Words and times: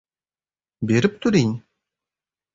Berib 0.81 1.21
turing 1.21 1.53